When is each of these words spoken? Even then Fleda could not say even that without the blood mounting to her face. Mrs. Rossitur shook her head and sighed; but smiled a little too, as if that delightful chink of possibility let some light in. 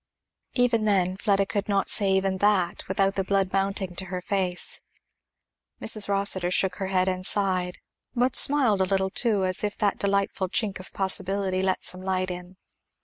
Even 0.55 0.85
then 0.85 1.15
Fleda 1.15 1.45
could 1.45 1.69
not 1.69 1.87
say 1.87 2.11
even 2.13 2.39
that 2.39 2.87
without 2.87 3.13
the 3.13 3.23
blood 3.23 3.53
mounting 3.53 3.95
to 3.97 4.05
her 4.05 4.19
face. 4.19 4.81
Mrs. 5.79 6.09
Rossitur 6.09 6.49
shook 6.49 6.77
her 6.77 6.87
head 6.87 7.07
and 7.07 7.23
sighed; 7.23 7.77
but 8.15 8.35
smiled 8.35 8.81
a 8.81 8.85
little 8.85 9.11
too, 9.11 9.45
as 9.45 9.63
if 9.63 9.77
that 9.77 9.99
delightful 9.99 10.49
chink 10.49 10.79
of 10.79 10.91
possibility 10.91 11.61
let 11.61 11.83
some 11.83 12.01
light 12.01 12.31
in. 12.31 12.57